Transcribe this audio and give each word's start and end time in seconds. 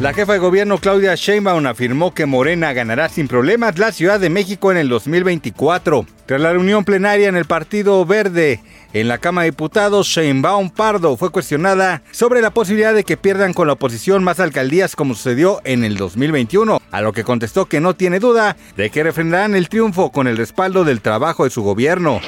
La 0.00 0.14
jefa 0.14 0.32
de 0.32 0.38
gobierno 0.38 0.78
Claudia 0.78 1.14
Sheinbaum 1.14 1.66
afirmó 1.66 2.14
que 2.14 2.24
Morena 2.24 2.72
ganará 2.72 3.10
sin 3.10 3.28
problemas 3.28 3.78
la 3.78 3.92
Ciudad 3.92 4.18
de 4.18 4.30
México 4.30 4.72
en 4.72 4.78
el 4.78 4.88
2024. 4.88 6.06
Tras 6.24 6.40
la 6.40 6.52
reunión 6.52 6.86
plenaria 6.86 7.28
en 7.28 7.36
el 7.36 7.44
Partido 7.44 8.06
Verde, 8.06 8.60
en 8.94 9.08
la 9.08 9.18
Cámara 9.18 9.44
de 9.44 9.50
Diputados, 9.50 10.06
Sheinbaum 10.06 10.70
Pardo 10.70 11.18
fue 11.18 11.30
cuestionada 11.30 12.00
sobre 12.12 12.40
la 12.40 12.48
posibilidad 12.48 12.94
de 12.94 13.04
que 13.04 13.18
pierdan 13.18 13.52
con 13.52 13.66
la 13.66 13.74
oposición 13.74 14.24
más 14.24 14.40
alcaldías 14.40 14.96
como 14.96 15.12
sucedió 15.12 15.60
en 15.64 15.84
el 15.84 15.98
2021, 15.98 16.80
a 16.90 17.00
lo 17.02 17.12
que 17.12 17.22
contestó 17.22 17.66
que 17.66 17.80
no 17.80 17.94
tiene 17.94 18.20
duda 18.20 18.56
de 18.78 18.88
que 18.88 19.02
refrendarán 19.02 19.54
el 19.54 19.68
triunfo 19.68 20.12
con 20.12 20.26
el 20.26 20.38
respaldo 20.38 20.84
del 20.84 21.02
trabajo 21.02 21.44
de 21.44 21.50
su 21.50 21.62
gobierno. 21.62 22.22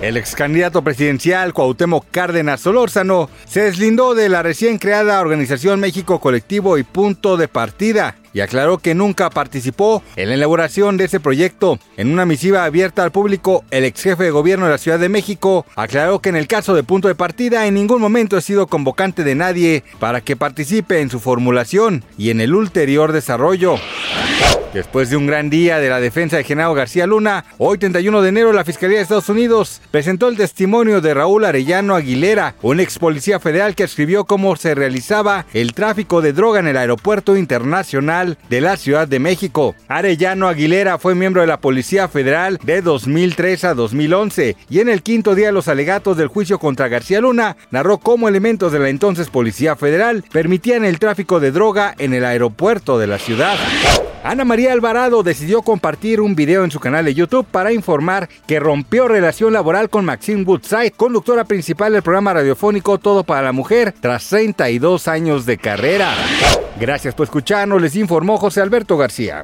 El 0.00 0.16
ex 0.16 0.36
candidato 0.36 0.82
presidencial 0.82 1.52
Cuauhtémoc 1.52 2.06
Cárdenas 2.12 2.60
Solórzano 2.60 3.28
se 3.46 3.62
deslindó 3.62 4.14
de 4.14 4.28
la 4.28 4.44
recién 4.44 4.78
creada 4.78 5.20
Organización 5.20 5.80
México 5.80 6.20
Colectivo 6.20 6.78
y 6.78 6.84
Punto 6.84 7.36
de 7.36 7.48
Partida 7.48 8.14
y 8.32 8.40
aclaró 8.40 8.78
que 8.78 8.94
nunca 8.94 9.30
participó 9.30 10.02
en 10.14 10.28
la 10.28 10.36
elaboración 10.36 10.96
de 10.96 11.06
ese 11.06 11.18
proyecto. 11.18 11.80
En 11.96 12.12
una 12.12 12.26
misiva 12.26 12.64
abierta 12.64 13.02
al 13.02 13.10
público, 13.10 13.64
el 13.72 13.84
ex 13.84 14.02
jefe 14.02 14.24
de 14.24 14.30
gobierno 14.30 14.66
de 14.66 14.72
la 14.72 14.78
Ciudad 14.78 15.00
de 15.00 15.08
México 15.08 15.66
aclaró 15.74 16.20
que 16.20 16.28
en 16.28 16.36
el 16.36 16.46
caso 16.46 16.74
de 16.74 16.84
punto 16.84 17.08
de 17.08 17.16
partida 17.16 17.66
en 17.66 17.74
ningún 17.74 18.00
momento 18.00 18.36
ha 18.36 18.40
sido 18.40 18.68
convocante 18.68 19.24
de 19.24 19.34
nadie 19.34 19.82
para 19.98 20.20
que 20.20 20.36
participe 20.36 21.00
en 21.00 21.10
su 21.10 21.18
formulación 21.18 22.04
y 22.16 22.30
en 22.30 22.40
el 22.40 22.54
ulterior 22.54 23.12
desarrollo. 23.12 23.76
Después 24.72 25.08
de 25.08 25.16
un 25.16 25.26
gran 25.26 25.48
día 25.48 25.78
de 25.78 25.88
la 25.88 25.98
defensa 25.98 26.36
de 26.36 26.44
Genaro 26.44 26.74
García 26.74 27.06
Luna, 27.06 27.44
hoy 27.56 27.78
31 27.78 28.20
de 28.20 28.28
enero 28.28 28.52
la 28.52 28.64
Fiscalía 28.64 28.98
de 28.98 29.02
Estados 29.02 29.30
Unidos 29.30 29.80
presentó 29.90 30.28
el 30.28 30.36
testimonio 30.36 31.00
de 31.00 31.14
Raúl 31.14 31.46
Arellano 31.46 31.94
Aguilera, 31.94 32.54
un 32.60 32.78
ex 32.78 32.98
policía 32.98 33.40
federal 33.40 33.74
que 33.74 33.84
escribió 33.84 34.24
cómo 34.24 34.54
se 34.56 34.74
realizaba 34.74 35.46
el 35.54 35.72
tráfico 35.72 36.20
de 36.20 36.34
droga 36.34 36.60
en 36.60 36.66
el 36.66 36.76
aeropuerto 36.76 37.36
internacional 37.36 38.36
de 38.50 38.60
la 38.60 38.76
Ciudad 38.76 39.08
de 39.08 39.18
México. 39.18 39.74
Arellano 39.88 40.48
Aguilera 40.48 40.98
fue 40.98 41.14
miembro 41.14 41.40
de 41.40 41.46
la 41.46 41.60
Policía 41.60 42.08
Federal 42.08 42.58
de 42.62 42.82
2003 42.82 43.64
a 43.64 43.74
2011 43.74 44.56
y 44.68 44.80
en 44.80 44.90
el 44.90 45.02
quinto 45.02 45.34
día 45.34 45.46
de 45.46 45.52
los 45.52 45.68
alegatos 45.68 46.16
del 46.18 46.28
juicio 46.28 46.58
contra 46.58 46.88
García 46.88 47.22
Luna 47.22 47.56
narró 47.70 47.98
cómo 47.98 48.28
elementos 48.28 48.70
de 48.72 48.80
la 48.80 48.90
entonces 48.90 49.30
Policía 49.30 49.76
Federal 49.76 50.24
permitían 50.30 50.84
el 50.84 50.98
tráfico 50.98 51.40
de 51.40 51.52
droga 51.52 51.94
en 51.98 52.12
el 52.12 52.24
aeropuerto 52.24 52.98
de 52.98 53.06
la 53.06 53.18
ciudad. 53.18 53.56
Ana 54.28 54.44
María 54.44 54.74
Alvarado 54.74 55.22
decidió 55.22 55.62
compartir 55.62 56.20
un 56.20 56.34
video 56.34 56.62
en 56.62 56.70
su 56.70 56.80
canal 56.80 57.06
de 57.06 57.14
YouTube 57.14 57.46
para 57.50 57.72
informar 57.72 58.28
que 58.46 58.60
rompió 58.60 59.08
relación 59.08 59.54
laboral 59.54 59.88
con 59.88 60.04
Maxine 60.04 60.42
Woodside, 60.42 60.90
conductora 60.90 61.46
principal 61.46 61.94
del 61.94 62.02
programa 62.02 62.34
radiofónico 62.34 62.98
Todo 62.98 63.24
para 63.24 63.40
la 63.40 63.52
Mujer, 63.52 63.94
tras 63.98 64.28
32 64.28 65.08
años 65.08 65.46
de 65.46 65.56
carrera. 65.56 66.14
Gracias 66.78 67.14
por 67.14 67.24
escucharnos, 67.24 67.80
les 67.80 67.96
informó 67.96 68.36
José 68.36 68.60
Alberto 68.60 68.98
García. 68.98 69.40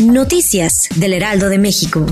Noticias 0.00 0.88
del 0.96 1.12
Heraldo 1.12 1.48
de 1.48 1.58
México. 1.58 2.04